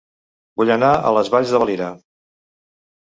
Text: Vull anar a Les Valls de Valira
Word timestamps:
Vull 0.61 0.71
anar 0.75 0.89
a 0.95 1.11
Les 1.17 1.31
Valls 1.35 1.53
de 1.57 1.63
Valira 1.65 1.91